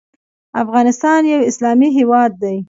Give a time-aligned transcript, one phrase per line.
[0.63, 2.57] افغانستان یو اسلامي هیواد دی.